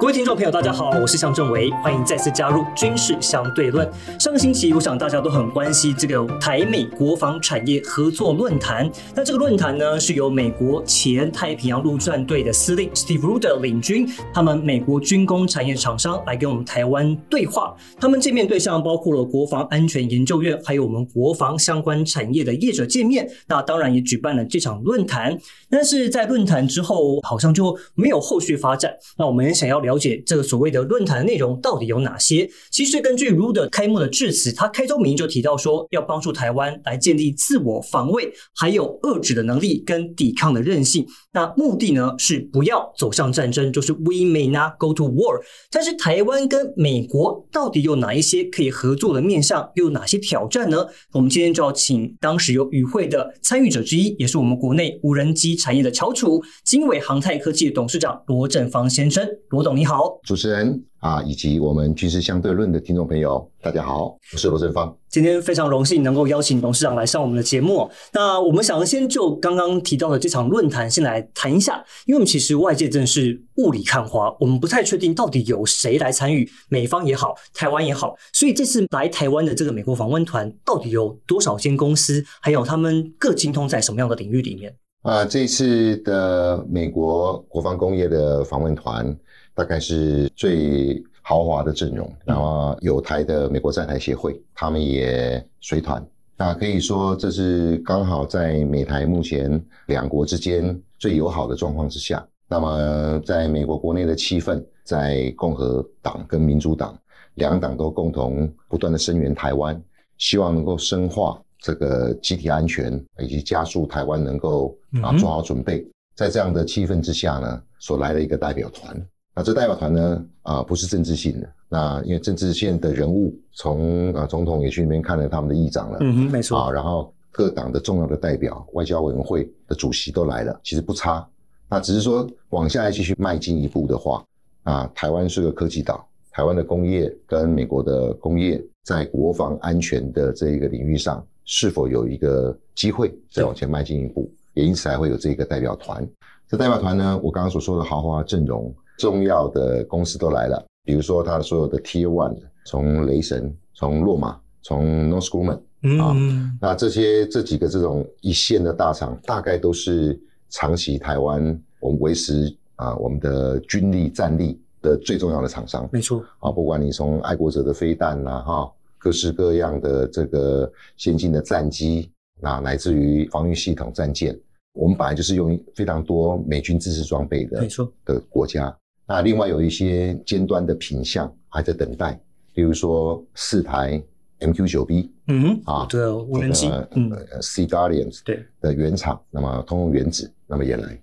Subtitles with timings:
[0.00, 3.90] 各位听众朋友，大家好，我是向正维，欢迎再次加入军事相对论。
[4.20, 8.88] 上个星期，我想大家都很关心这个台美国防产业合作论坛。
[9.16, 17.74] 那这个论坛呢，是由美国前太平洋陆战队的司令 Steve Ruder 领军，他们美国军工产业厂商来跟我们台湾对话。
[17.98, 23.28] 他们见面对象包括了国防安全研究院，还有我们国防相关产业的业者见面。
[23.48, 25.36] 那当然也举办了这场论坛。
[25.68, 28.94] 但是在论坛之后，好像就没有后续发展。
[29.18, 32.48] 那我们也想要了解这个所谓的论坛的内容到底有哪些？
[32.70, 41.06] 其实根据 r u d e 开幕的致辞，他开宗明义就提到说，要帮助台湾来建立自我防卫，还有遏制的能力跟抵抗的韧性。
[41.32, 45.40] 那目的呢是不要走向战争，就是 We may not go to war。
[45.70, 50.86] 但是台湾跟美国到底有哪一些可以合作的面向，又有哪些挑战呢？
[51.12, 59.26] 我们今天就要请当时有与会的参与者之一，也是我们国内无人机产业的翘楚，经纬航太科技董事长罗振芳先生。
[59.50, 64.92] 罗董你好，主持人啊，以及我们军事相对论的听众朋友，大家好，我是罗振芳。
[65.08, 67.88] 今天非常荣幸能够邀请董事长来上我们的节目。
[68.12, 78.16] 那我们想先就刚刚提到的这场论坛先来谈一下，因为我们其实外界真的是雾里看花，我们不太确定到底有谁来参与，美方也好，台湾也好。
[78.32, 84.74] 所以这次来台湾的这个美国访问团，到底有多少间公司，还有他们各精通在什么样的领域里面？
[85.02, 89.16] 啊，这次的美国国防工业的访问团，
[89.58, 92.08] 大概是最豪华的阵容。
[92.24, 96.00] 然后有台的美国在台协会，他们也随团。
[96.36, 102.24] 那可以说，这是刚好在美台目前两国之间最友好的状况之下。
[102.46, 106.96] 那么，在美国国内的气氛，在共和党跟民主党
[107.34, 109.82] 两党都共同不断的声援台湾，
[110.16, 111.42] 希望能够深化。
[111.60, 115.84] 这个集体安全以及加速台湾能够啊做好准备，
[116.14, 118.96] 在这样的气氛之下呢，所来的一个代表团。
[119.38, 131.24] 那这代表团呢啊不是政治性的，那因为政治线的人物，从啊总统也去那边看了他们的议长了，嗯哼，没错啊，然后各党的重要的代表、外交委员会的主席都来了，其实不差。
[131.70, 134.24] 那只是说往下继续迈进一步的话，
[134.64, 141.24] 啊，台湾是个科技岛，台湾的工业跟美国的工业在国防安全的这一个领域上。
[141.50, 144.30] 是否有一个机会再往前迈进一步？
[144.52, 146.06] 也因此才会有这个代表团。
[146.46, 150.62] 这代表团呢，我刚刚所说的豪华阵容，重要的公司都来了。
[150.84, 152.36] 比如说，他所有的 Tier One，
[152.66, 156.14] 从雷神、从洛马、从 Northrop Grumman 啊，
[156.60, 160.20] 那这些这几个这种一线的大厂，大概都是
[160.50, 165.88] 长期台湾我们维持啊我们的军力战力的最重要的厂商。
[165.92, 168.72] 没错啊，不管你从爱国者的飞弹呐，哈。
[169.00, 172.10] 各式各样的这个先进的战机，
[172.40, 174.36] 那来自于防御系统战舰，
[174.72, 178.76] 我们本来就是用非常多美军自制装备的，没错的国家。
[179.08, 182.20] 那另外有一些尖端的品相还在等待，
[182.52, 184.02] 比如说四台
[184.40, 187.10] MQ 九 B，嗯啊，对，无人机，嗯
[187.40, 191.00] ，Sea Guardians 对的原厂，那么通用原子，那么也来。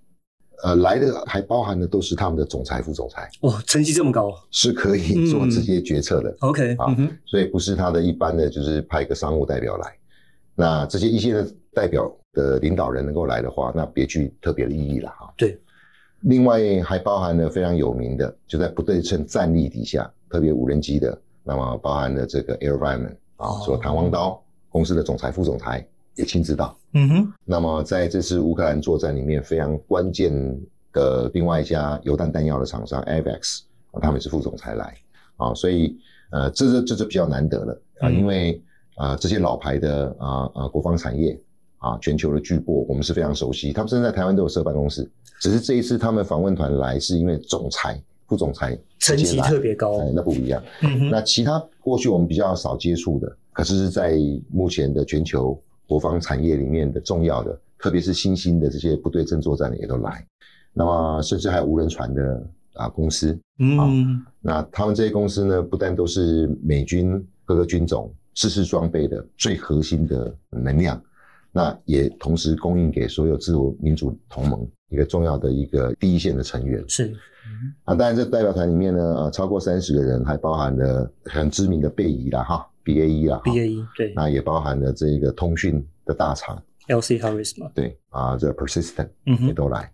[0.64, 6.36] 呃，来的还包含的都是他们的总裁、副总裁，哦，成绩这么高，是可以做直接决策的。
[6.40, 6.96] OK，啊，
[7.26, 9.94] 所以不是他的一般的，就是派一个商务代表来。
[10.56, 15.34] 那这些一线的代表的领导人能够来的话，那别具特别的意义了哈。
[15.36, 15.60] 对，
[16.26, 25.86] 另外还包含了非常有名的，就在不对称战力底下，特别无人机的，那么包含了这个 AirVision 啊，说弹簧刀公司的总裁、副总裁。
[26.18, 27.34] 也亲自到，嗯哼。
[27.44, 30.32] 那么在这次乌克兰作战里面，非常关键
[30.94, 33.64] 的另外一家油弹弹药的厂商 Avex，
[34.02, 34.96] 他们是副总裁来，
[35.36, 35.98] 啊，所以
[36.32, 38.64] 呃，这是这是比较难得的啊，因为
[38.96, 41.38] 啊这些老牌的啊啊国防产业
[41.86, 45.10] 啊全球的巨擘，我们是非常熟悉，他们甚至在台湾都有设办公室，
[45.40, 50.62] 只是这一次他们访问团来是因为总裁、副总裁层级特别高，那不一样。
[51.12, 54.18] 那其他过去我们比较少接触的，可是是在
[54.50, 55.60] 目前的全球。
[55.88, 60.26] 国防产业里面的重要的，特别是新兴的这些不对称作战的也都来，
[60.74, 71.00] 那么甚至还有无人船的啊公司，嗯，那他们这些公司呢，不但都是美军各个军种试试装备的最核心的能量，
[71.56, 76.84] 那也同时供应给所有自由民主同盟一个重要的一个第一线的成员。
[76.90, 77.16] 是，
[77.86, 82.68] 啊，当然这代表团里面呢，呃，超过三十个人，还包含了很知名的贝仪啦，哈。
[82.84, 89.92] B A E 啦，B A E 对，那也包含了这个通讯的大厂，L C Harris 嘛，对啊，这 Persistent 嗯也都来，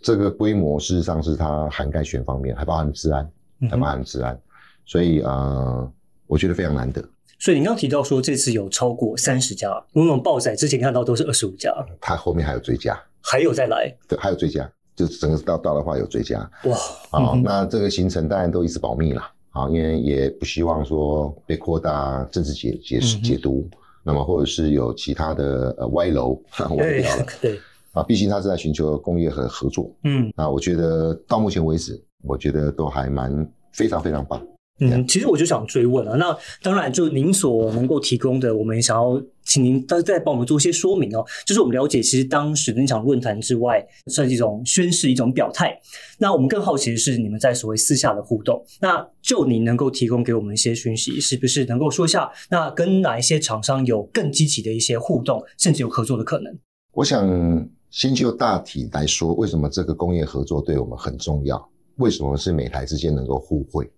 [0.00, 3.30] 这个规模事实上是它涵盖全方面，还包含治安，
[3.70, 4.36] 还包含治安，
[4.84, 5.88] 所以啊，
[6.26, 7.00] 我觉得非常难得。
[7.42, 14.70] 所以你刚刚提到说这次有超过三十家，我们报载之前看到都是二十五家，它后面还有追加，还有再来，对，还有追加。
[14.94, 16.38] 就整个到到的话有追加。
[16.66, 16.78] 哇，
[17.10, 23.68] 啊、嗯那这个行程当然都一直保密啦，啊，因为也不希望说被扩大政治解解释解读，
[24.04, 26.40] 那么或者是有其他的呃歪楼
[26.76, 27.26] 歪对掉了。
[27.42, 27.58] 对，
[27.90, 30.32] 啊，毕竟他是在寻求工业和合作，嗯。
[30.36, 34.40] 那我觉得到目前为止，我觉得都还蛮非常非常棒。
[34.80, 41.24] 嗯，其实我就想追问了，那当然就您所能够提供的，我们想要请您再再帮我们做一些说明哦。
[41.46, 45.78] 就是我们了解，其实当时的那场论坛之外，算是一种宣示、一种表态。
[46.18, 48.64] 那我们更好奇的是，你们在所谓私下的互动。
[48.80, 56.52] 那就您能够提供给我们一些讯息，是不是能够说一下，那跟哪一些厂商有更积极的一些互动，甚至有合作的可能？
[56.94, 61.70] 我想先就大体来说，为什么这个工业合作对我们很重要？
[61.96, 63.88] 为什么是美台之间能够互惠？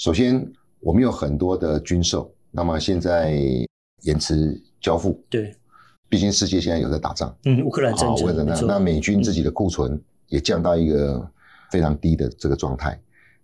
[0.00, 3.34] 首先，我们有很多的军售，那么现在
[4.00, 5.54] 延迟交付，对，
[6.08, 11.30] 毕竟世界现在有在打仗，嗯，乌克兰战好，争，那美军自己的库存也降到一个
[11.70, 12.98] 非常低的这个状态，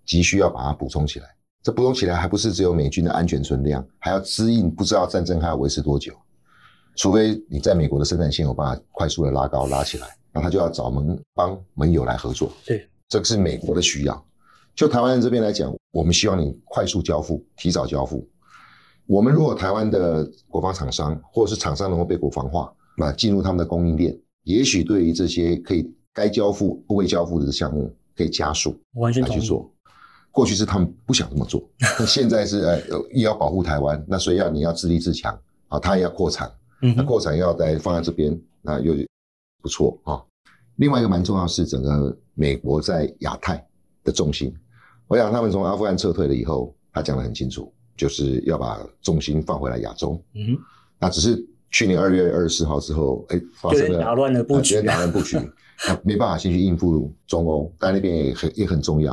[0.06, 1.26] 急需要把它补充起来。
[1.62, 6.14] 这补充起来还不是只有美军的安全存量，还要支应不知道战争还要维持多久。
[6.94, 12.50] 除非你在美国的生产线有办法快速的拉高拉起来，那他就要找盟邦盟友来合作。
[12.64, 14.24] 对，这个是美国的需要。
[14.76, 18.28] 就台湾人这边来讲，我们希望你快速交付，提早交付。
[19.06, 29.40] 我们如果台湾的国防厂商或者是厂商能够被国防化，那进入他们的供应链，也许对于这些可以该交付不未交付的项目，可以加速完全同意。
[29.40, 29.72] 去做。
[30.30, 31.66] 过去是他们不想这么做，
[31.98, 32.78] 那现在是呃
[33.14, 35.32] 又要保护台湾，那所以要你要自立自强
[35.68, 36.52] 啊，他也要扩产，
[36.82, 38.94] 嗯，那扩产要再放在这边，那又
[39.62, 40.22] 不错啊。
[40.74, 43.66] 另外一个蛮重要的是整个美国在亚太
[44.04, 44.54] 的重心，
[45.08, 50.20] 我想他们从阿富汗撤退了以后，他讲得很清楚，就是要把重心放回来亚洲。
[50.34, 50.58] 嗯哼，
[50.98, 55.36] 那只是去年二月二十四号之后，哎，发生了打乱了布局打乱布局，
[55.86, 59.12] 那没办法先去应付中欧，但那边也很也很重要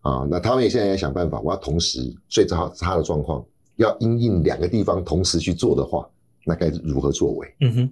[0.00, 0.26] 啊。
[0.30, 3.44] 那他们也现在也想办法，我要同时最差差的状况，
[3.76, 6.08] 要因应两个地方同时去做的话，
[6.44, 7.54] 那该如何作为？
[7.60, 7.90] 嗯哼，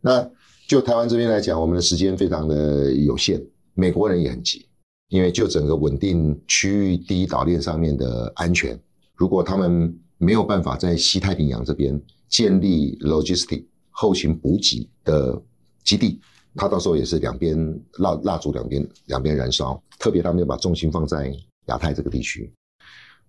[0.00, 0.30] 那
[0.68, 3.42] 就台湾这边来讲，我们的时间非常的有限，
[3.74, 4.65] 美国人也很急，
[5.08, 8.78] 因为就整个稳定区域第一岛链上面的安全，
[9.14, 15.40] 如果他们没有办法在西太平洋这边建立 logistic 后勤补给的
[15.84, 16.20] 基地，
[16.54, 17.56] 他到时候也是两边
[17.98, 21.32] 蜡蜡烛两边两边燃烧，特别他们要把重心放在
[21.66, 22.52] 亚太这个地区。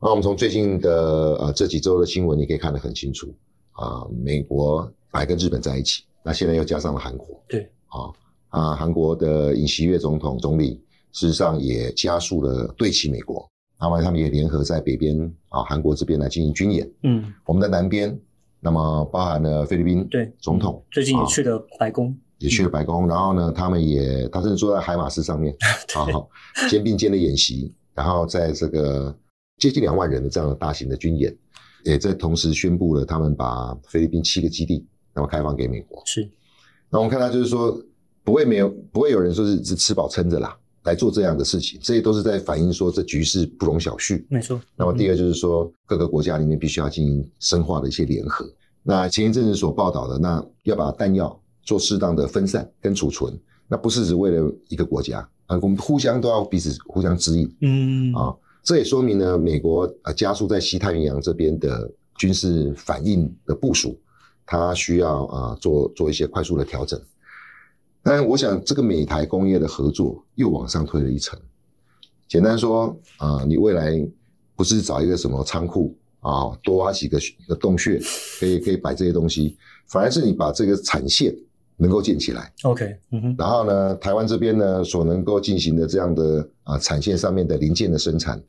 [0.01, 3.33] 那我们从最近的呃这几周的新闻，你可以看得很清楚
[3.73, 8.09] 啊、美国还跟日本在一起，那现在又加上了韩国，对，啊
[8.49, 10.81] 啊，韩国的尹锡悦总统总理
[11.11, 13.49] 事实上也加速了对齐美国，
[13.79, 15.19] 那么他们也联合在北边
[15.49, 16.89] 啊韩国这边来进行军演。
[17.03, 18.17] 嗯，我们在南边，
[18.59, 22.15] 那么包含了菲律宾对，总统最近也啊去了白宫。
[22.39, 25.51] 也去了白宫，然后呢，他们也他甚至坐在海马斯上面
[25.97, 26.05] 啊，
[26.69, 29.17] 肩并肩的演习，然后在这个
[29.57, 31.35] 接近两万人的这样的大型的军演，
[31.83, 35.99] 也在同时宣布了他们把菲律宾七个基地那么开放给美国。
[36.05, 36.29] 是，
[36.91, 37.75] 那我们看到就是说，
[38.23, 40.55] 不会没有不会有人说是是吃饱撑着啦
[40.87, 44.23] 来做这样的事情，这些都是在反映说这局势不容小觑。
[44.29, 44.59] 没错。
[44.77, 48.49] 那么第二就是说，各个国家里面必须要进行深化的一些联合。
[48.83, 53.37] 那前一阵子所报道的，那要把弹药做适当的分散跟储存，
[53.67, 58.33] 那不是只为了一个国家啊，我们互相都要彼此互相指引嗯，啊。
[58.63, 63.99] 这也说明了美国啊加速在西太平洋这边的军事反应的部署，
[64.45, 66.97] 它需要啊做做一些快速的调整。
[68.07, 71.37] 当然，我想这个美台工业的合作又往上推了一层。
[72.25, 74.01] 简单说啊、你未来
[74.55, 77.99] 不是找一个什么仓库啊，多挖几个个洞穴，
[78.39, 81.35] 可以可以摆这些东西，反而是你把这个产线
[81.75, 82.49] 能够建起来。
[82.63, 88.41] OK，嗯哼，然后呢，台湾这边呢所能够进行的这样的啊产线上面的零件的生产，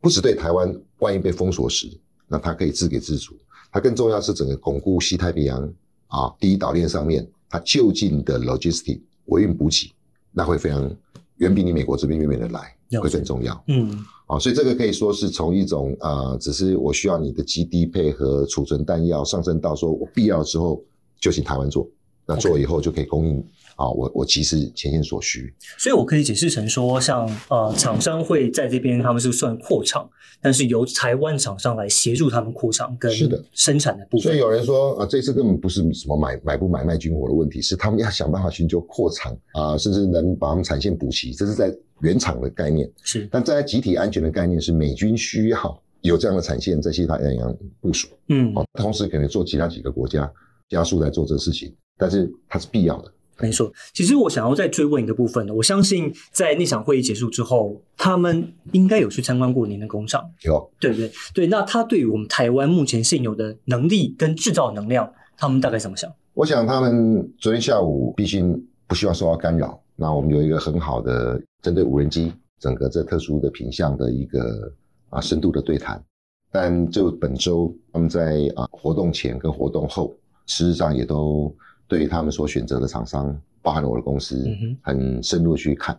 [0.00, 1.86] 不只对台湾万一被封锁时，
[2.26, 3.36] 那它可以自给自足。
[3.70, 5.62] 它更重要是整个巩固西太平洋
[6.06, 9.92] 啊第一岛链上面它就近的 logistic 维运补给，
[10.32, 10.90] 那会非常
[11.36, 13.64] 远比你美国这边远远的来会更重要。
[13.68, 20.82] 嗯，啊，所以这个可以说是从一种呃，只是我需要你的基地配合储存弹药，上升到说我必要之后
[21.20, 21.88] 就请台湾做，
[22.26, 23.44] 那做以后就可以供应
[23.76, 25.54] 啊，我我其实前线所需。
[25.78, 30.08] 所以我可以解释成说，像呃，厂商会在这边他们是算扩厂，
[30.40, 34.22] 但是由台湾厂商来协助他们扩厂跟是的生产的部分。
[34.24, 42.90] 所以有人说啊，这次根本不是什么买买不买卖军火的问题，是他们要想办法寻求扩厂啊，甚至能把他们产线补齐，这是在原厂的概念。
[43.02, 48.08] 是，但在集体安全的概念是美军需要有这样的产线在西太平洋部署。
[48.28, 50.30] 嗯，哦，同时可能做其他几个国家
[50.70, 53.12] 加速来做这个事情，但是它是必要的。
[53.38, 61.12] 没错，其实我想要再追问一个部分呢，我相信在那场会议结束之后，他们应该有去参观过您的工厂，有对不对？
[61.34, 66.10] 对，那他对于我们台湾目前现有的能力跟制造能量，他们大概怎么想？
[66.32, 74.72] 我想他们昨天下午毕竟不希望受到干扰，那我们有一个很好的针对无人机整个这特殊的品相的一个
[75.10, 76.02] 啊深度的对谈。
[76.50, 80.16] 但就本周他们在啊活动前跟活动后，
[80.46, 81.54] 事实上也都
[81.88, 84.44] 对他们所选择的厂商，包含了我的公司
[84.82, 85.98] 很深入地去看。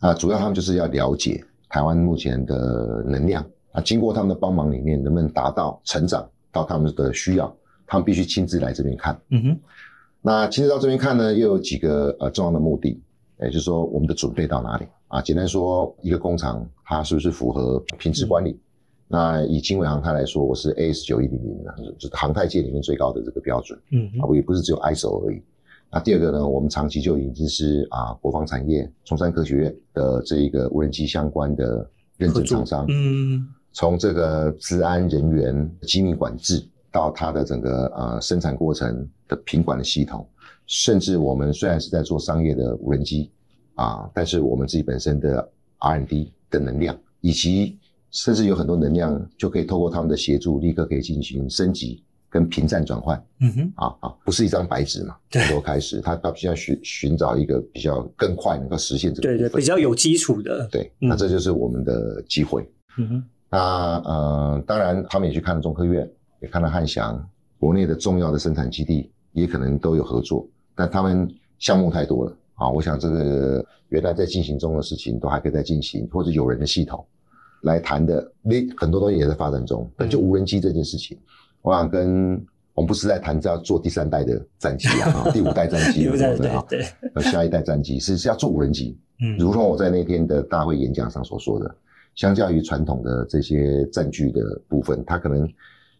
[0.00, 9.18] 啊，主要他们就是要了解台湾目前的能量啊，经过他们的帮忙里面能不能达到成长到他们的需要，他们必须亲自来这边看。
[9.30, 9.60] 嗯哼，
[10.20, 13.00] 那亲自到这边看呢，又有几个呃重要的目的，
[13.40, 15.22] 也就是说我们的准备到哪里啊？
[15.22, 18.58] 简单说，一个工厂它是不是符合品质管理？
[19.14, 25.40] 那以经纬航太来说，我是 AS 九一零零的，就是航太界里面最高的这个标准啊，嗯啊，我也不是只有 ISO 而已。
[25.88, 40.26] 那第二个呢，我们长期就已经是啊国防产业中山科学院的这一个无人机相关的认证厂商，嗯，从这个治安人员机密管制到它的整个呃生产过程的品管的系统，
[40.66, 43.30] 甚至我们虽然是在做商业的无人机
[43.76, 47.78] 啊，但是我们自己本身的 R&D 的能量，以及
[48.14, 53.20] 甚至有很多能量就可以透过他们的协助，立刻可以进行升级跟平战转换。
[53.40, 55.42] 嗯哼，啊啊，不是一张白纸嘛，对。
[55.42, 61.08] 从头开始，他他必须要寻寻找一个比较更快能够实现这个对对，比较有基础的，对，嗯。
[61.08, 62.64] 那这就是我们的机会。
[62.98, 63.58] 嗯哼，那
[64.04, 66.08] 呃，当然他们也去看了中科院，
[66.40, 67.20] 也看了汉翔，
[67.58, 71.28] 国内的重要的生产基地也可能都有合作，但他们
[71.58, 72.36] 项目太多了。
[72.54, 72.70] 啊。
[72.70, 77.04] 我想这个原来在进行中的事情都还可以再进行，或者有人的系统
[77.64, 79.90] 来谈的，那很多东西也在发展中。
[79.96, 81.18] 但就无人机这件事情，
[81.60, 82.32] 我想跟
[82.72, 88.96] 我们不是在谈要做第三代的战机啊，啊 第五代战机对什么的啊，对下一代战机是是要做无人机。
[89.20, 91.74] 嗯，如同我在那天的大会演讲上所说的，
[92.16, 95.48] 相较于传统的这些战具的部分，它可能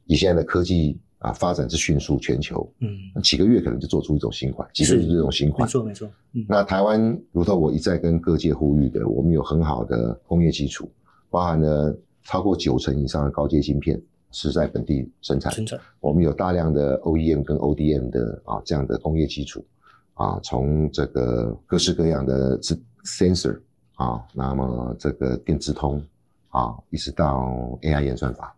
[0.06, 5.68] 以现在的科技啊发展是迅速，全球嗯，几个月可能就做出一种新款，几个月就这种新款没款。
[5.68, 10.90] 错没错，嗯那台湾如同我一再跟各界呼吁的，我们有很好的工业基础，
[11.34, 14.00] 包含了超过九成以上的高阶芯片
[14.30, 15.52] 是在本地生产。
[15.52, 19.64] 生产，我们有大量的 OEM 跟 ODM 的啊这样的工业基础
[20.14, 23.60] 啊，从这个各式各样的自 sensor
[23.96, 26.00] 啊，那么这个电磁通
[26.50, 27.36] 啊，一直到
[27.82, 28.54] AI 演算法，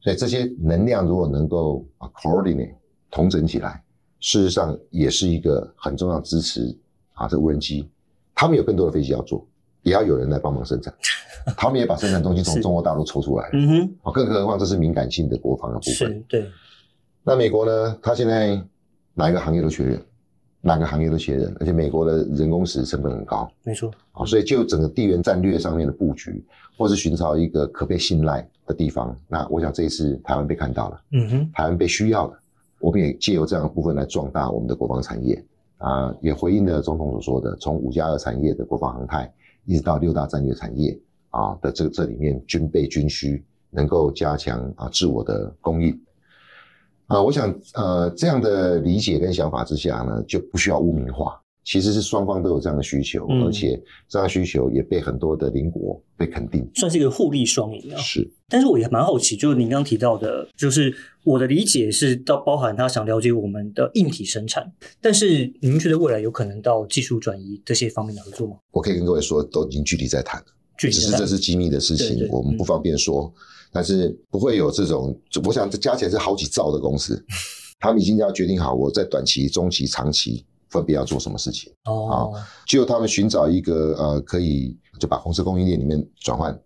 [0.00, 2.74] 所以这些能量如果能够啊 coordinate
[3.12, 3.80] 同整起来，
[4.18, 6.76] 事实上也是一个很重要支持
[7.12, 7.88] 啊这无人机，
[8.34, 9.46] 他们有更多的飞机要做，
[9.88, 10.94] 也要有人来帮忙生产，
[11.56, 16.22] 他们也把生产中心从中国大陆抽出来，嗯哼，啊，更何况这是敏感性的国防的部分。
[16.28, 16.46] 对，
[17.24, 17.98] 那美国呢？
[18.02, 18.62] 它现在
[19.14, 20.00] 哪一个行业都缺人，
[20.60, 23.50] 哪个行业都缺人，而且美国的人工时成本很高。
[23.64, 26.44] 没错，啊，所以就整个地缘战略上面的布局，
[26.76, 32.38] 或是寻找一个可被信赖的地方，那我想这一次台湾被看到了，嗯哼，台湾被需要了，
[32.80, 35.42] 我们也借由这样的部分来壮大我们的国防产业。
[35.78, 39.32] 啊，也回应了总统所说的，从五加二产业的国防航太，
[39.68, 40.98] 一直到六大战略产业
[41.28, 46.00] 啊的这这里面军备军需能够加强啊自我的供应。
[47.06, 51.38] 啊，我想，呃，这样的理解跟想法之下呢，就不需要污名化。
[51.68, 56.66] 其实是双方都有这样的需求，嗯而且这样的需求也被很多的邻国被肯定。
[56.74, 57.98] 算是一个互利双赢啊。
[57.98, 68.56] 是，但是我也蛮好奇，就是您刚刚提到的，就是我的理解是到包含他想了解我们的硬体生产，但是您觉得未来有可能到技术转移这些方面的合作吗？
[68.70, 70.46] 我可以跟各位说，都已经距离在谈了。
[70.78, 73.30] 具体只是这是机密的事情，对对嗯我们不方便说。
[73.70, 77.22] 但是不会有这种，我想这加起来是好几兆的公司，
[77.78, 81.72] 他们已经要决定好我在短期、中期、长期分别要做什么事情。
[81.84, 82.32] 哦，
[82.66, 86.58] 就他们寻找一个呃，可以就把红色供应链里面转换，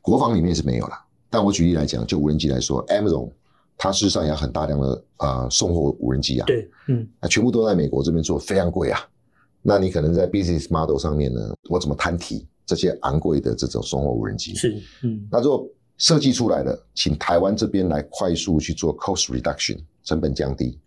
[0.00, 0.94] 国防里面是没有了。
[1.28, 3.30] 但我举例来讲，就无人机来说，Amazon
[3.76, 9.00] 它事实上也有很大量的呃送货无人机啊，对，嗯，那全部都在美国这边做，非常贵啊。
[9.62, 14.54] 那你可能在 business model 上面呢，我怎么摊提这些昂贵的这种送货无人机？
[14.54, 20.78] 是，嗯，那如果设计出来的，请台湾这边来快速去做 cost reduction，成本降低，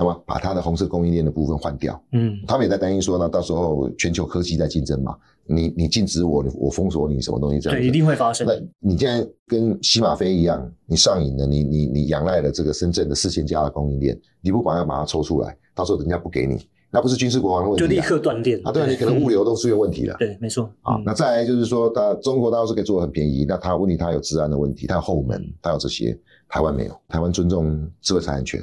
[0.00, 2.02] 那么把它的红色供应链的部分换掉。
[2.12, 5.14] 嗯，他们也在担心说，呢到时候全球科技在竞争嘛，
[5.44, 8.54] 你你禁止我，我封锁你什么东西这样对，一定会发生那。
[8.80, 20.16] 你现在跟西马飞一样，你上瘾了，你你你仰赖了这个深圳的四千家的供应链，你不管要把它抽出来，到时候人家不给你，那不是军事国防的问题啊就立刻断电啊，对啊，你可能物流都出现问题了。
[20.18, 20.94] 对，没错嗯。
[20.94, 26.96] 啊那再来就是说，它中国大陆是可以做的很便宜，那它问题它有治安的问题，它有后门，它有这些，台湾没有。
[27.06, 28.60] 台湾尊重智慧财产权，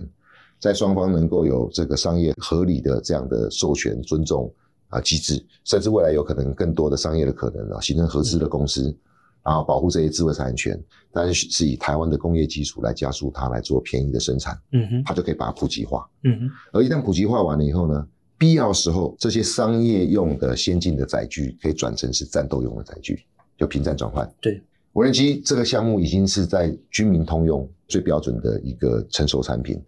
[0.60, 4.52] 在双方能够有这个商业合理的这样的授权、尊重
[4.90, 8.96] 啊机制，甚至未来有可能更多的商业的可能啊，形成合资的公司，
[9.44, 16.10] 然后保护这些智慧财产权，但是是以台湾的工业基础来加速它来做便宜的生产，嗯哼，它就可以把它普及化。
[16.24, 23.24] 嗯哼，而一旦普及化完了以后呢，必要时候这些商业用的先进的载具可以转成是战斗用的载具，
[23.58, 24.28] 就平战转换。
[24.42, 24.62] 对，
[24.94, 29.82] 无人机这个项目已经是在军民通用最标准的一个成熟产品，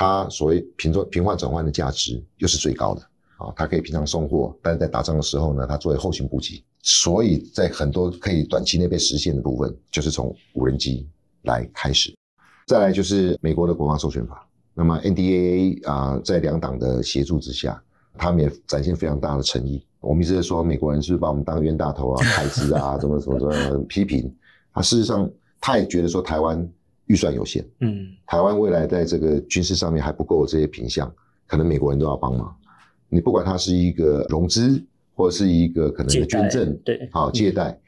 [0.00, 3.02] 它所谓平转平换转换的价值又是最高的
[3.36, 11.04] 啊，它可以平常送货，但是在打仗的时候呢，它作为后勤补给，所以在很多可以短期内被实现的部分，就是从无人机
[11.42, 12.14] 来开始。
[12.64, 17.82] 再来就是美国的国防授权法，那么 NDAA 啊、在两党的协助之下，
[18.16, 19.84] 他们也展现非常大的诚意。
[19.98, 24.32] 我们一直在说美国人是不是把我们当冤大头啊、开支啊，怎么怎么怎么批评
[24.70, 24.80] 啊？
[24.80, 25.28] 事实上，
[25.60, 26.64] 他也觉得说台湾
[27.08, 31.12] 预算有限，嗯台湾未来在这个军事上面还不够这些品相，
[31.46, 32.54] 可能美国人都要帮忙。
[33.08, 34.82] 你不管它是一个融资，
[35.14, 37.78] 或者是一个可能的捐赠，对好借贷，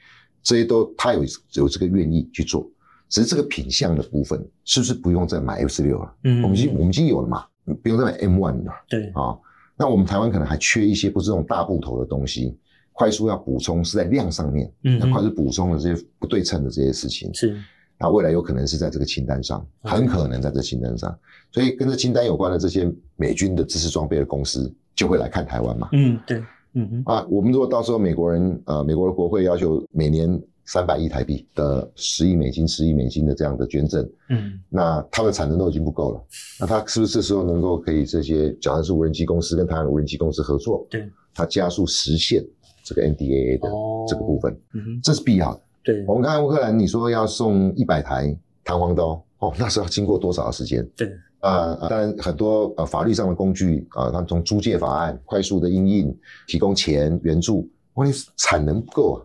[0.42, 1.22] 这些都他有
[1.52, 2.68] 有这个愿意去做。
[3.08, 6.14] 只是这个品相的部分，是不是不用再买 F 十六了？
[6.24, 7.44] 嗯，我们已经我们已经有了嘛，
[7.82, 9.36] 不用再买 M one 了对，啊。
[9.76, 12.56] 那我们台湾可能还缺一些不是这种大部头的东西，
[12.92, 17.34] 快速要补充是在量上面，嗯要快速补充的这些不对称的这些事情。
[17.34, 17.60] 是，
[18.00, 21.14] 那未来有可能是在这个清单上，很可能在这清单上，
[21.52, 25.90] 所以跟这清单有关的这些美军的支持装备的公司就会来看台湾嘛。
[25.92, 26.42] 嗯对，
[26.72, 36.24] 嗯哼，啊，我们如果到时候美国人呃，美国的国会要求每年三百亿台币的十亿美金、十亿美金的这样的捐赠，嗯那它的产能都已经不够了，
[36.58, 42.42] 那它是不是这时候能够可以这些，假如是无人机公司跟台湾的无人机公司合作，对，它加速实现
[42.82, 45.60] 这个 NDAA 的哦这个部分，嗯哼，这是必要的。
[45.82, 50.86] 对我们看乌克兰，你说要送一百台弹簧刀，哦， 那是要经过多少的时间？
[50.96, 51.08] 对，
[51.40, 59.18] 啊、呃，当然很多呃法律上的工具啊、他们从租借法案快速的应印，提供钱援助，问题是产能不够啊，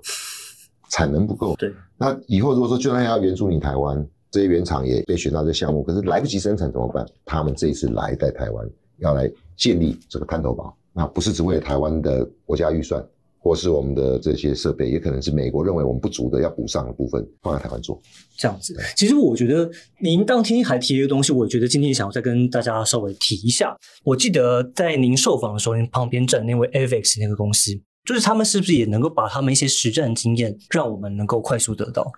[0.90, 1.56] 产能不够。
[1.56, 7.06] 对，那以后如果说就算要援助你台湾，这些原厂也被选到这项目，可是来不及生产怎么办？
[7.26, 13.06] 他们这一次来在台湾要来建立这个滩头堡，那不是只为了台湾的国家预算，
[13.46, 18.02] 或是我们的这些设备，也可能是美国认为我们不足的要补上的部分，放在台湾做。
[18.36, 18.76] 这样子。
[18.98, 23.78] 其实我觉得您当天还提了一个东西，我觉得今天想要再跟大家稍微提一下。
[24.04, 27.70] 我记得在您受访的时候，您旁边站那位 Avex 那个公司，
[28.04, 32.12] 就是他们是不是也能够把他们一些实战经验，让我们能够快速得到？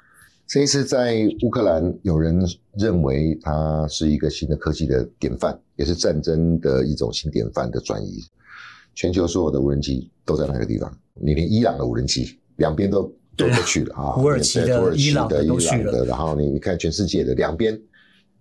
[0.47, 2.39] 这一次在乌克兰，有人
[2.77, 8.23] 认为它是一个新的科技的典范，也是战争的一种新典范的转移。
[8.97, 13.03] 全球所有的无人机都在那个地方，你连伊朗的无人机两边都
[13.35, 17.79] 都对都去了啊，土耳其的土耳其伊朗的的、都去了伊朗的，然后你你看全世界的两边，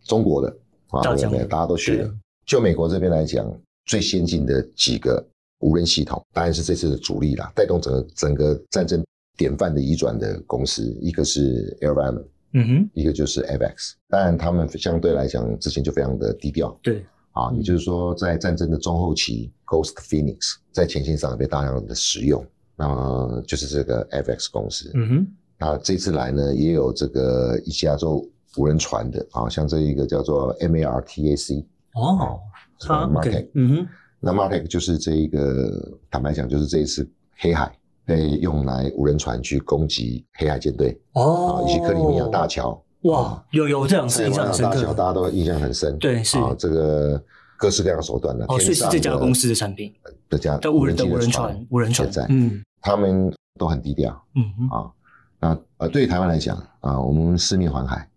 [0.06, 0.48] 中国的
[0.88, 1.44] 啊，对不对？
[1.44, 2.10] 大家都去了。
[2.46, 3.46] 就美国这边来讲，
[3.84, 5.22] 最先进的几个
[5.60, 9.04] 无人系统，当然是这次的主力啦，带动整个整个战争
[9.36, 12.24] 典范的移转的公司，一个是 Airvine。
[12.52, 17.04] 嗯哼，一个就是 AVX，当然他们相对来讲之前就非常的低调对，
[17.36, 22.44] 啊，嗯也就是说在战争的中后期，Ghost Phoenix 在前线上被大量的使用，
[22.74, 25.26] 那么就是这个 AVX 公司，嗯哼，
[25.58, 32.40] 那这次来呢也有这个一加州无人船的啊，像这一个叫做 MARTAC，哦，
[32.78, 37.70] 这个 Martech，嗯哼，那 Martech 就是这一个坦白讲就是这一次黑海
[38.06, 42.82] 被用来无人船去攻击黑海舰队哦啊，以及克里米亚大桥。
[43.06, 45.04] 哇，有有这两次在印象很深大桥，大。
[45.06, 45.98] 家都印象很深。
[45.98, 47.22] 对是啊，这个
[47.56, 48.44] 各式各样的手段的。
[48.46, 49.94] 哦，所以是这家公司的产品，
[50.28, 54.90] 这家的无人的机无人船，无人船在，嗯他们都很低调嗯哼，啊。
[55.38, 58.08] 那呃，对于台湾来讲啊，我们四面环海，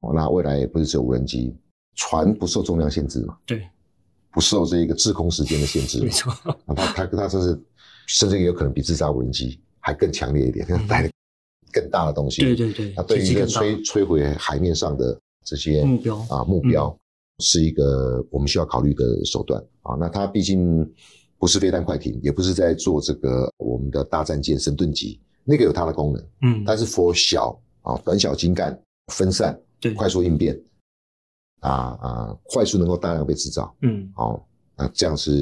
[0.00, 1.54] 哦那未来也不是只有无人机，
[1.96, 3.68] 船不受重量限制嘛，对，
[4.32, 6.10] 不受这一个滞空时间的限制嘛没。
[6.10, 6.32] 错，
[6.66, 7.62] 啊，它它它甚至
[8.06, 11.08] 甚至也有可能比自杀无人机还更强烈一点， 带
[11.72, 12.42] 更大的东西。
[12.42, 16.96] 嗯对对对那，对于一个摧摧毁海面上的这些目标啊目标，
[17.38, 19.62] 是一个我们需要考虑的手段。
[19.82, 19.96] 啊。
[19.98, 20.88] 那它毕竟
[21.38, 28.78] 不是飞弹快艇，也不是在做这个我们的大战舰神盾级，那个有它的功能，嗯，但是 for 小啊短小精干、
[29.12, 30.56] 分散、对，快速应变
[31.60, 34.12] 啊啊，快速能够大量被制造嗯。
[34.16, 34.40] 哦，
[34.76, 35.32] 那这样是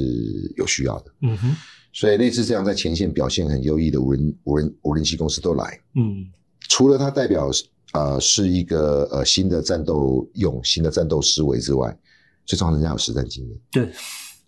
[0.57, 1.13] 有需要的。
[1.23, 1.57] 嗯哼，
[1.93, 6.27] 所以类似这样在前线表现很优异的无人无人无人机公司都来，嗯。
[6.69, 7.51] 除了它代表
[7.93, 11.97] 呃是一个呃新的战斗用新的战斗思维之外，
[12.47, 13.91] 最重要人家有实战经验对，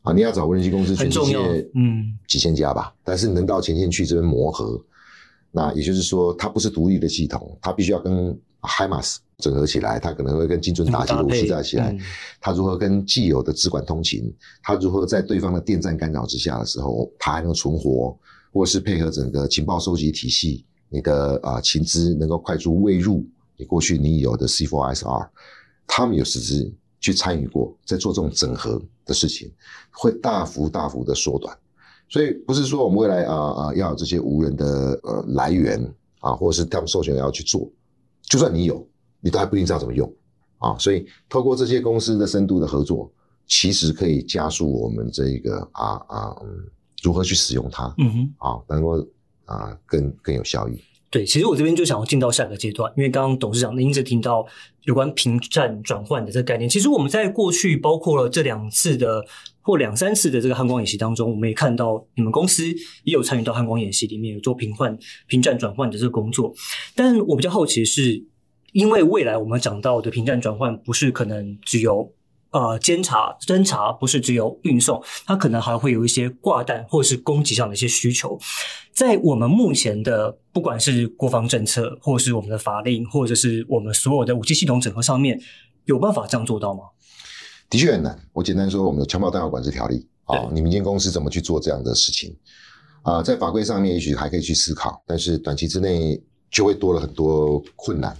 [0.03, 0.13] 啊！
[0.13, 1.37] 你要找无人机公司，全世界
[1.75, 2.17] 嗯。
[2.29, 4.81] 几千家吧，但是能到前线去这边磨合，
[5.51, 11.99] 那也就是说它不是独立的系统，它必须要跟海马斯整合起来，它可能会跟精准打击的武器架起来，嗯
[12.41, 18.17] 它如何跟既有的直管通勤，它如何在对方的电站干扰之下的时候，它还能存活，
[18.53, 23.27] 或是配合整个情报收集体系，你的啊、情资能够快速喂入
[23.57, 25.29] 你过去你有的 C4ISR，
[25.87, 29.53] 他们有实质去参与过，在做这种整合的事情，
[29.91, 31.57] 会大幅大幅的缩短。
[32.09, 35.83] 所以不是说我们未来啊啊、要有这些无人的呃来源
[36.21, 37.71] 啊，或者是他们授权要去做，
[38.29, 38.87] 就算你有，
[39.23, 40.13] 你都还不一定知道怎么用
[40.59, 40.77] 啊。
[40.79, 43.11] 所以透过这些公司的深度的合作，
[43.47, 46.49] 其实可以加速我们这一个啊啊嗯
[47.03, 48.35] 如何去使用它嗯哼。
[48.39, 49.07] 啊，能够
[49.47, 50.79] 啊更更有效益。
[51.11, 54.47] 对，其实我这边就想要进到下个阶段，因为刚刚董事长您一直提到
[54.85, 56.67] 有关平战转换的这个概念。
[56.67, 59.23] 其实我们在过去包括了这两次的
[59.61, 62.65] 或两三次的这个汉光演习当中，我们也看到你们公司
[63.05, 66.55] 也有参与到汉光演习里面有做平换、平战转换的这个工作。
[66.95, 68.25] 但我比较好奇的是，
[68.73, 72.13] 因为未来我们讲到的平战转换不是可能只有
[72.51, 78.39] 呃监察、侦查，不是只有运送，它可能还会有一些挂弹或者是攻击上的一些需求。
[78.93, 85.41] 在我们目前的不管是国防政策，或是我们的法令，或者是我们所有的武器系统整合上面，
[85.85, 86.85] 有办法这样做到吗？
[87.71, 88.19] 的确很难。
[88.33, 92.37] 我简单说，我们的枪炮弹药管制条例啊，对你民间公司怎么去做这样的事情
[93.03, 98.17] 啊、在法规上面也许还可以去思考，但是短期之内就会多了很多困难。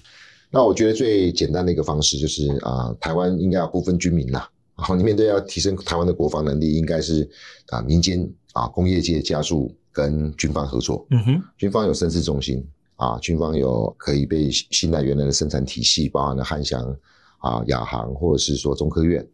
[0.53, 4.49] 那我觉得最简单的一个方式就是啊、台湾应该要不分军民啦。
[4.77, 7.29] 然后你面对要提升台湾的国防能力，应该是
[7.69, 12.63] 啊、民间啊工业界加速跟军方合作，嗯哼，军方有生事中心
[12.97, 16.85] 啊，军方有可以被信赖原来的生产体系，包含了汉翔
[17.39, 19.27] 啊、亚航或者是说中科院。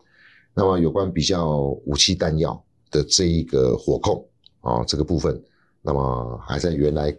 [0.54, 4.24] 那么有关比较武器弹药的这一个火控
[4.60, 5.40] 啊这个部分，
[5.82, 7.16] 那么还在原来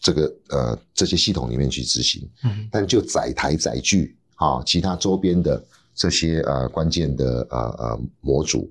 [0.00, 2.28] 这个呃这些系统里面去执行。
[2.44, 8.70] 嗯但就载台载具啊，其他周边的这些呃关键的呃呃模组，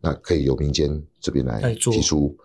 [0.00, 2.36] 那可以由民间这边来提出。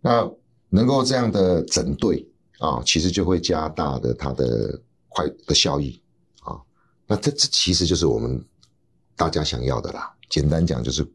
[0.00, 0.30] 那
[0.68, 2.26] 能够这样的整队
[2.58, 6.00] 啊，其实就会加大的它的快的效益
[6.40, 6.60] 啊。
[7.06, 8.44] 那这这其实就是我们
[9.16, 10.14] 大家想要的啦。
[10.28, 11.06] 简单讲，就是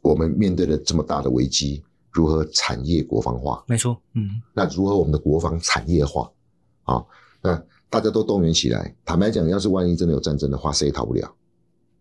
[0.00, 1.84] 我们面对了这么大的危机，
[2.16, 3.62] 如何产业国防化？
[3.68, 6.30] 没错，嗯那如何我们的国防产业化
[6.84, 7.04] 啊？
[7.42, 8.96] 那大家都动员起来。
[9.04, 11.30] 坦白讲，要是万一真的有战争的话，谁也逃不了。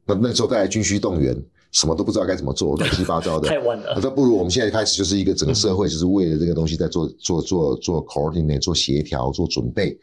[0.06, 1.36] 那那时候再来军需动员，
[1.72, 3.48] 什么都不知道该怎么做，乱七八糟的。
[3.50, 10.00] 太晚了那不如我们现在开始就是一个整个社会，就是为了这个东西在做做做做 coordinate、做协调、做准备。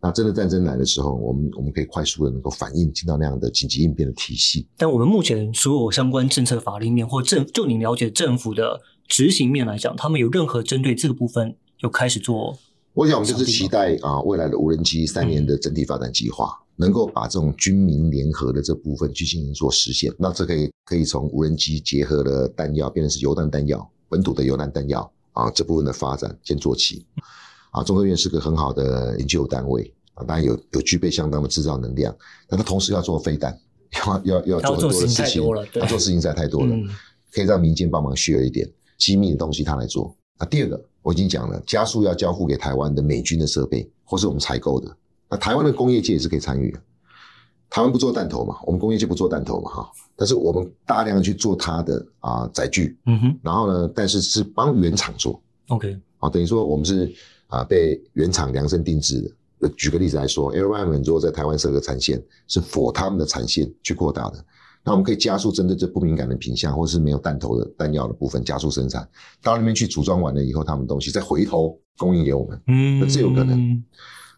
[0.00, 4.66] 那真的战争来的时候，我们我们可以快速的能够反应进到那样的紧急应变的体系。
[4.76, 12.58] 但我们目前所有相关政策法令面或政，就你了解政府的执行面来讲，他们有任何针对这个部分有开始做？
[12.94, 20.12] 我想我们就是期待啊，未来的无人机三年的整体发展计划，能够把这种军民联合的这部分去进行做实现。
[20.18, 27.04] 那这可以可以从无人机结合的弹药，变成是油弹弹药，本土的油弹弹药啊这部分的发展先做起。
[27.72, 32.16] 啊，中科院是个很好的研究单位啊，当然有有具备相当的制造能量，
[32.48, 33.58] 但它同时要做飞弹，
[34.24, 36.74] 要要要做很多的事情事情太多了，对要做事情实在太多了。
[36.74, 36.88] 嗯
[37.34, 38.64] 可以让民间帮忙 share 一点
[39.04, 40.16] 机密的东西，他来做。
[40.38, 44.96] 那第二个，我已经讲了，加速要交付给台湾的美军的设备，或是我们采购的。
[45.28, 46.80] 那台湾的工业界也是可以参与的。
[47.68, 49.90] 台湾不做弹头嘛，我们工业界不做弹头嘛，哈。
[50.16, 55.38] 但是我们大量的去做它的啊载具，嗯哼然后呢，但是是帮原厂做
[55.68, 57.12] ，OK，啊，等于说我们是
[57.48, 59.30] 啊被原厂量身定制的。
[59.60, 64.44] 呃举个例子来说 a i r w a m 如果在台湾设个产线，是 for 他们的产线去扩大的。
[64.84, 69.08] 那我们可以加速针对这不敏感的品相，或是没有弹头的弹药的部分加速生产，
[69.42, 73.82] 到那边去组装完了以后，他们东西再回头供应给我们嗯，那这有可能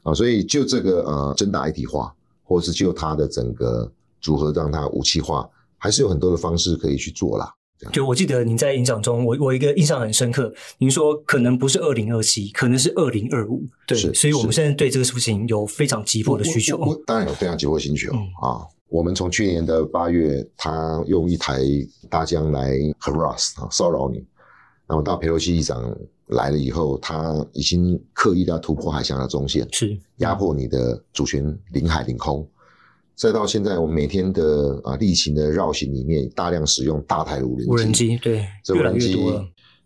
[0.04, 0.14] 啊。
[0.14, 7.52] 所以就这个呃真打一体化，或是就它的整个组合让它武器化，还是有很多的方式可以去做啦。
[7.92, 18.64] 就我记得您在演讲中，我我一个印象很深刻，您说可能不是二零二七，可能是二零二五，对，所以我们是现在对这个事情有非常急迫的需求当然有非常急迫需求、嗯啊。
[18.88, 21.60] 我们从去年的八月，他用一台
[22.08, 24.24] 大疆来 harass 啊骚扰你，
[24.88, 25.94] 那么到佩洛西议长
[26.28, 32.48] 来了以后，他已经刻意的要突破海峡的中线，是压迫你的主权领海领空。
[33.16, 39.44] 再到现在，我们每天的啊例行的绕行里面，大量使用大台的无人机，无人机，对，这无人机越多了。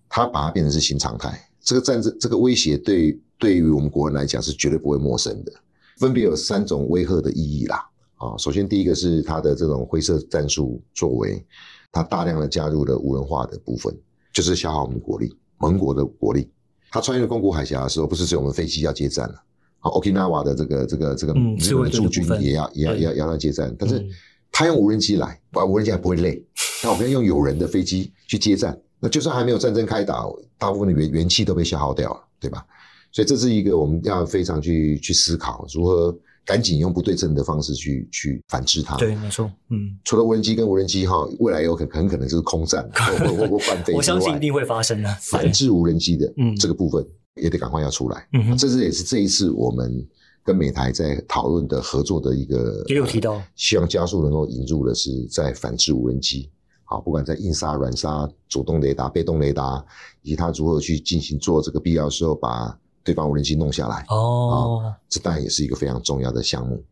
[0.08, 1.40] 它把它变成是新常态。
[1.60, 5.52] 这个战争，这个威胁对对于我们国人来讲是绝对不会陌生的。
[5.98, 7.86] 分别有三种威吓的意义啦。
[8.20, 11.42] 啊，首先第一个是它的这种灰色战术作为，
[11.90, 13.96] 它大量的加入了无人化的部分，
[14.30, 16.46] 就是消耗我们国力，盟国的国力。
[16.90, 19.34] 它穿越宫古海峡的时候，不是只有我们飞机要接战了，
[19.78, 24.10] 啊，Okinawa 的这个这个这个嗯日本的驻军也要也要要也要接战，但是嗯
[24.52, 26.44] 他用无人机来，啊，无人机还不会累，
[26.84, 30.26] 那我们要用有人的飞机去接战，那就算还没有战争开打，
[30.58, 32.66] 大部分的元元气都被消耗掉了，对吧？
[33.12, 38.96] 所以这是一个我们要非常去去思考如何赶紧用不对称的方式去去反制它。
[38.96, 45.16] 对，没错，嗯，除了无人机跟无人机哈，未来有可很可能就是空战 或或或或半飞，我相信一定会发生的。
[45.20, 48.26] 反制无人机的嗯这个部分也得赶快要出来。
[48.32, 50.06] 嗯，这是也是这一次我们
[50.42, 56.50] 跟美台在讨论的合作的一个，也有提到呃希望加速能够引入的是在反制无人机。
[56.84, 59.84] 好，不管在硬杀、软杀、主动雷达、被动雷达，
[60.22, 66.82] 以及它如何去进行做这个必要的时候把对方无人机弄下来，哦，这当然也是一个非常重要的项目。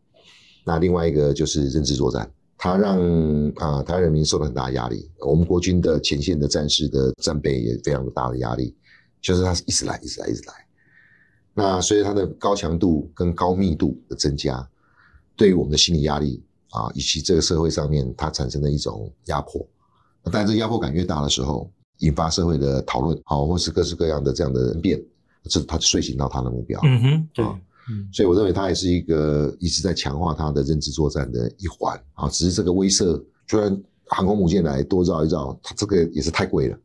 [0.65, 2.99] 那另外一个就是认知作战，它让
[3.55, 8.75] 啊、台湾人民受到很大的压力，我们国军的前线的战士的战备也非常的大的压力，
[9.21, 10.53] 就是它是一直来，一直来，一直来。
[11.53, 14.67] 那随着它的高强度跟高密度的增加，
[15.35, 19.65] 对于我们的心理压力啊，以及这个社会上面它产生的一种压迫。
[20.23, 25.01] 那当然，这压迫感越大的时候，引发社会的讨论，好、或是各式各样的这样的人变，
[25.43, 26.79] 这他就睡醒到他的目标。
[26.83, 27.59] 嗯哼，对，啊
[27.91, 32.29] 嗯，所以我认为它也是一个一直在强化它的认知作战的一环啊。
[32.29, 33.75] 只是这个威慑，虽然
[34.07, 36.77] 航空母舰来多绕一绕，它这个也是太贵了，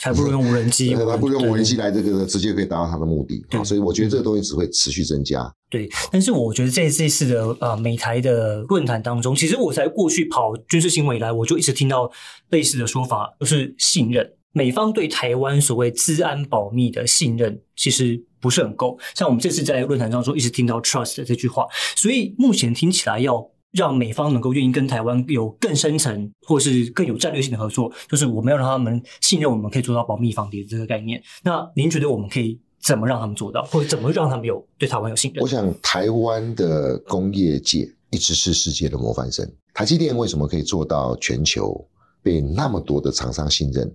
[0.00, 3.42] 还不如用无人机，还不如用无人机对来这个直接可以达到它的目的。
[3.64, 5.50] 所以我觉得这个东西只会持续增加。
[5.70, 12.10] 对，但是我觉得在这次的呃美台的论坛当中，其实我在过去跑军事新闻以来，我就一直听到
[12.50, 14.30] 类似的说法，就是信任。
[14.54, 18.96] 美方对台湾所谓治安保密的信任，其实不是很够。
[19.14, 31.20] 像我们这次在论坛上说，一直听到 trust 这句话，所以目前听起来要让美方能够愿意跟台湾有更深层或是更有战略性的合作，就是我们要让他们信任我们可以做到保密防谍这个概念。
[31.42, 35.48] 那您觉得我们可以怎么让他们做到，或者怎么让他们有对台湾有信任我？
[35.48, 39.50] 想台湾的工业界一直是世界的模范生。
[39.72, 41.84] 台积电为什么可以做到全球
[42.22, 43.92] 被那么多的厂商信任，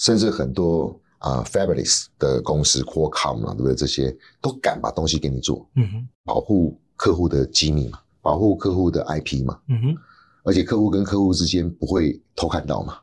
[0.00, 3.74] 甚至很多啊、Fabulous 的公司 Qualcomm 啊，对不对？
[3.74, 9.96] 这些都敢把东西给你做，嗯哼，保护客户的机密嘛，保护客户的 IP 嘛，嗯哼。
[10.42, 12.96] 而且客户跟客户之间不会偷看到嘛。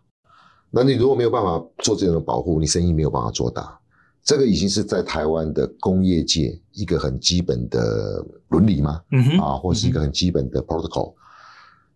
[0.71, 3.79] 那你如果没有办法做这种保护，你生意没有办法做大。
[4.23, 8.99] 这个已经是在台湾的工业界一个很基本的伦理吗？
[9.11, 11.13] 嗯哼，啊，或是一个很基本的 protocol。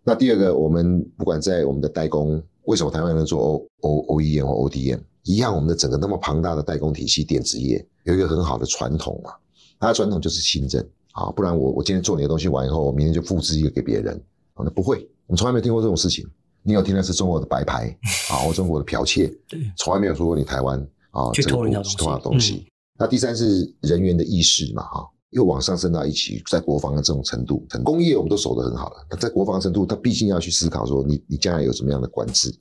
[0.04, 5.54] 那第二个，我们不管在我们的代工，为什么台湾能做 O O OEM 或 ODM 一样？
[5.54, 9.32] 我们的整个那么庞大的代工体系，电子业有一个很好的传统嘛，
[9.80, 10.88] 它的传统就是信任。
[11.13, 14.15] 啊，不然我我今天做你的东西完以后，我明天就复制一个给别人。
[14.54, 16.26] 啊，那不会，我们从来没有听过这种事情。
[16.63, 17.93] 你有听的是中国的白牌？
[18.30, 22.24] 啊，或中国的剽窃，对，从来没有说过你台湾啊去这个偷人家东西。
[22.24, 22.67] 东西。
[22.97, 32.54] 那第三是人员的意识嘛，哈，又往上升到一起，在国防的这种程度，工业我们都守得很好了，那在国防程度，他毕竟要去思考说你你将来有什么样的管制，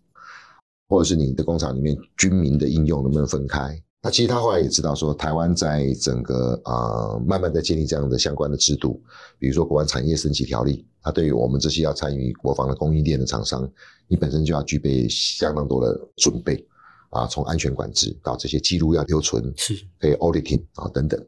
[0.89, 3.81] 或者是你的工厂里面军民的应用能不能分开？
[4.03, 9.03] 那其实他后来也知道说，台湾在整个呃慢慢在建立这样的相关的制度，
[9.39, 13.71] 比如说国安产业升级条例，它对于我们这些要参与国防的供应链的厂商，
[14.09, 16.67] 你本身就要具备相当多的准备
[17.11, 21.23] 啊，从安全管制到这些记录要留存，是，可以 auditing 啊等等。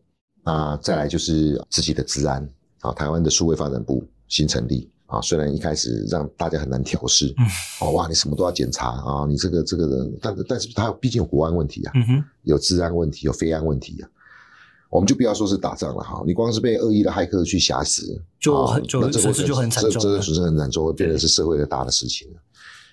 [0.44, 2.48] 那再来就是自己的治安
[2.80, 7.46] 啊，台湾的数位发展部新成立啊，虽然一开始让大家很难调试，嗯
[7.80, 14.08] 哦哇，你什么都要检查啊，你这个这个人，但但是它毕竟有国安问题啊，嗯哼，有治安问题，有非安问题啊。
[14.90, 22.40] 我们就不要说是打仗了哈，你光是被恶意的骇客去挟死，啊就很就损失就很惨这重了这个损失很惨重，会变成是社会的大的事情了。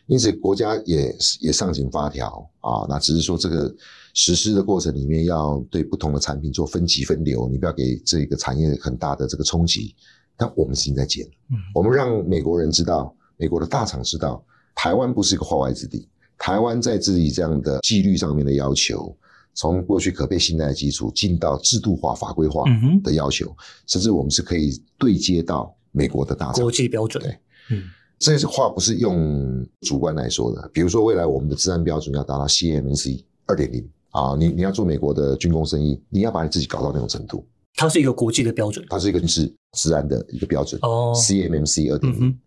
[0.10, 3.74] 因此，国家也也上紧发条啊，那只是说这个
[4.16, 9.96] 实施的过程里面，要对不同的产品做分级分流，你不要给这个产业很大的这个冲击。
[10.36, 14.44] 但我们已经在减，嗯我们让美国人知道，美国的大厂知道，
[14.74, 16.10] 台湾不是一个化外之地。
[16.40, 19.16] 台湾在自己这样的纪律上面的要求，
[19.54, 22.64] 从过去可被信赖的基础，进到制度化、法规化
[23.04, 26.72] 的要求，甚至我们是可以对接到美国的大厂国。
[26.72, 27.38] 际标准，对，
[27.72, 27.84] 嗯
[28.20, 30.70] 这些话不是用主观来说的。
[30.74, 38.86] 比如说，未来我们的治安标准要达到 CMMC 二点零啊，你你要做美国的军工生意，你要把你自己搞到那种程度，它是一个国际的标准。
[38.90, 40.80] 它是一个是治安的一个标准。
[40.84, 42.38] 哦，CMMC 二点零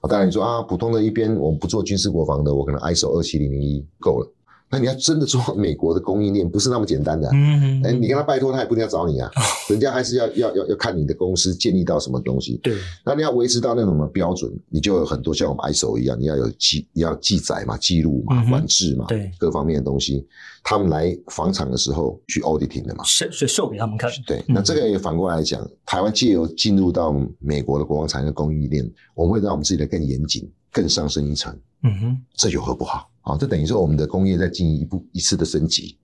[0.00, 4.32] 啊，当然你说啊，普通的一边我们不做军事国防的，我可能 ISO 二七零零一够了。
[4.70, 7.28] 那你要真的做美国的供应链，不是那么简单的。
[7.32, 9.28] 嗯，哎，你跟他拜托，他也不一定要找你啊，
[9.68, 12.56] 人家还是要要要要看你的公司建立到什么东西。
[12.62, 20.24] 对，那你要维持到那种的标准，你就有很多像我们 ISO 一样，你要有记，你要记载嘛，记录嘛，管制嘛，对各方面的东西，
[20.62, 23.02] 他们来房厂的时候去 auditing 的嘛。
[23.02, 24.08] 是是秀给他们看。
[24.24, 31.52] 对，嗯那这个也反过来讲，台湾借由进入到美国的国防产业供应链，我们会让我们自己的更严谨、更上升一层，
[31.82, 32.18] 嗯哼。
[32.36, 33.09] 这有何不好？
[33.22, 35.96] 啊，这等于说我们的工业在进一步一次的升级。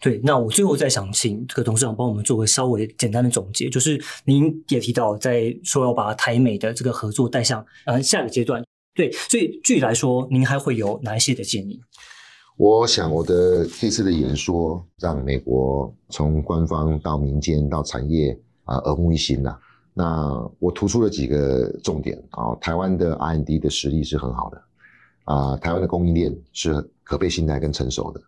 [0.00, 8.62] 对，那我最后再想请这个董事长帮我们做个稍微简单的总结，就是您也提到在说要把台美的这个合作带向呃下一个阶段，
[8.94, 11.80] 对，所以具体来说，您还会有哪一些的建议？
[12.56, 19.58] 我想我的这次的演说，让美国从官方到民间到产业啊耳目一新呐、
[19.94, 24.62] 那我突出了几个重点啊，台湾的 R&D 的实力是很好的
[25.24, 28.20] 啊，台湾的供应链是可被信赖跟成熟的，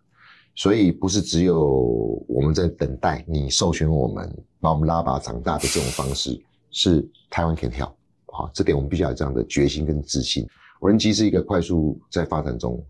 [0.54, 6.38] 所以不是只有我们在等待你授权我们把我们拉拔长大的这种方式，
[6.70, 7.92] 是台湾 can help
[8.26, 10.46] 啊，这点我们必须要有这样的决心跟自信。
[10.80, 12.84] 无人机是一个快速在发展中。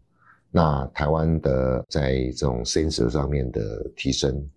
[0.50, 3.60] 那台湾的在这种 sensor 上面的
[3.94, 4.48] 提升，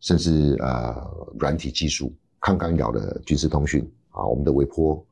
[0.00, 0.94] 甚至呃
[1.38, 5.02] 软体技术、抗干扰的军事通讯啊，我们的微波，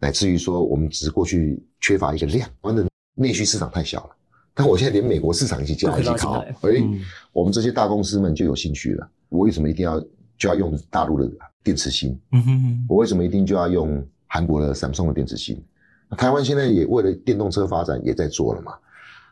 [0.00, 2.88] 乃至于说我们只过去缺乏一个量，台湾的
[3.18, 4.10] 内需市场太小了。
[4.54, 7.00] 但我现在连美国市场一起加一起考，哎、嗯
[7.32, 9.08] 我们这些大公司们就有兴趣了。
[9.28, 10.00] 我为什么一定要
[10.36, 11.30] 就要用大陆的
[11.62, 12.18] 电池芯？
[12.32, 15.62] 嗯哼，我为什么一定就要用韩国的 Samsung 的电池芯？
[16.08, 18.72] 那台湾现在也为了电动车发展也在做了嘛。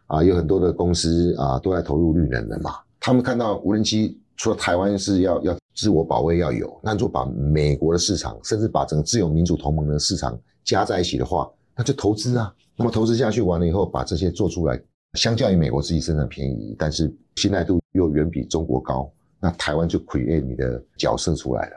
[0.06, 2.76] 啊，有很多的公司啊都在投入绿能的嘛。
[3.00, 12.54] 他们看到无人机，除了台湾是要要自我保卫要有，那就把美国的市场，甚至把整个自由民主同盟的市场加在一起的话，那就投资啊。
[12.76, 14.80] 那么投资下去完了以后，把这些做出来，
[15.14, 19.10] 相较于美国自己生产便宜，但是信赖度又远比中国高，
[19.40, 21.76] 那台湾就 create 你的角色出来了。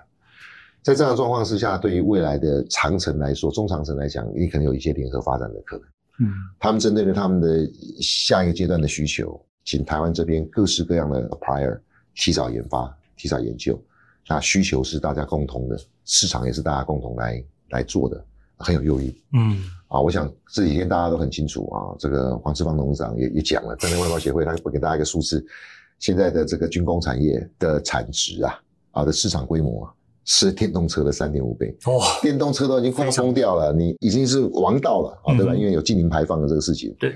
[0.82, 5.86] 在这样的状况之下，对于未来的长程来说，中长程来讲，你可能有一些联合发展的可能。
[6.22, 7.70] 嗯，他们针对了他们的
[8.02, 11.80] 下一个阶段的需求，请台湾这边各式各样的 supplier
[12.16, 13.82] 提早研发、提早研究。
[14.28, 18.24] 那需求是大家共同的，市场也是大家共同来来做的，
[18.60, 19.14] 很有诱因。
[19.34, 25.44] 嗯，啊，我想这几天大家都很清楚啊，这个黄志芳董事长也也讲了，战略外包协会他会给大家一个数字，
[26.00, 28.60] 现在的这个军工产业的产值啊，
[28.92, 29.92] 啊的市场规模啊，
[30.26, 31.76] 是电动车的三点五倍。
[31.86, 35.54] 哦，电动车都已经快要疯掉了，你已经是王道了啊，对吧？
[35.54, 36.96] 嗯因为有近零排放的这个事情。
[37.00, 37.14] 对。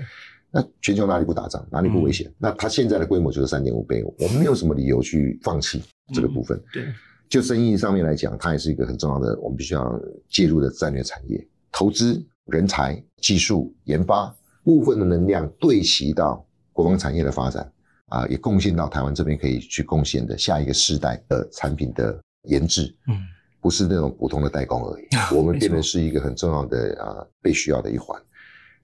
[0.56, 2.32] 那全球哪里不打仗，哪里不危嗯险？
[2.38, 6.56] 那它现在的规模就是三点五倍，我们没有什么理由去放弃这个部分。
[6.72, 6.84] 对，
[7.28, 11.46] 就生意上面来讲，它也是一个很重要的，我们必须要介入的战略产业。
[11.72, 14.32] 投资、人才、技术、研发
[14.62, 17.70] 部分的能量对齐到国防产业的发展
[18.06, 22.94] 啊，也贡献到台湾这边可以去贡献的下一个世代的产品的研制。
[23.08, 23.18] 嗯，
[23.60, 28.20] 不是那种普通的代工而已，我们变成是一个很重要的啊被需要的一环。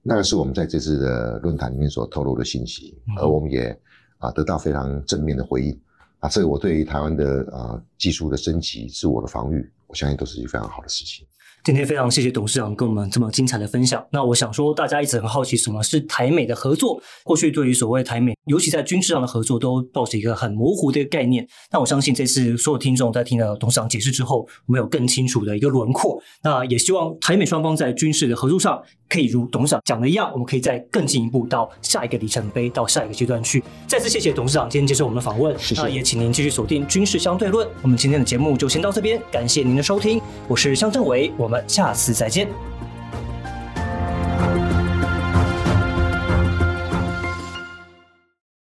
[0.03, 3.79] 那个是我们在这次的论坛里面所透露的信息，嗯而我们也
[4.17, 5.79] 啊得到非常正面的回应
[6.21, 11.25] 啊，这个我对于台湾的啊技术的升级、自我的防御，我相信都是一个非常好的事情。
[11.63, 14.03] 今天非常谢谢董事长跟我们这么精彩的分享。
[14.09, 16.99] 那我想说，大家一直很好奇什么是台美的合作。
[17.23, 21.47] 过去对于所谓台美，尤其在军事上的合作，都抱着一个很模糊的一个概念。
[21.71, 26.19] 那我相信这次所有听众在听了董事长解释之后，我们有更清楚的一个轮廓。
[26.43, 33.63] 那也希望台美双方在军事的合作上，可以如董事长讲的一样，我们可以再更进一步到下一个里程碑，到下一个阶段去。
[33.87, 35.55] 再次谢谢董事长今天接受我们的访问。
[35.59, 37.67] 谢谢那也请您继续锁定《军事相对论》。
[37.83, 42.47] 我们今天的节目就先到这边，感谢您的收听，我是向政委，我我们下次再见。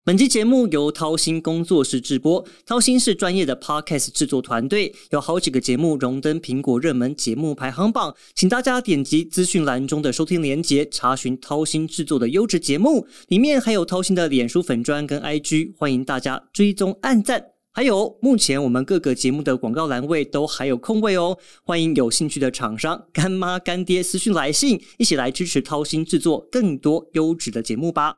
[0.03, 17.58] 本期节目由掏心工作室制播，掏心是专业的 podcast 制作团队，有好几个节目荣登苹果热门节目排行榜，请大家点击资讯栏中的收听连结，查询掏心制作的优质节目，里面还有掏心的脸书粉砖跟 IG，欢迎大家追踪按赞。
[17.71, 28.17] 还有，目前我们各个节目的广告栏位都还有空位哦，欢迎有兴趣的厂商干妈干爹私信来信，一起来支持掏心制作更多优质的节目吧。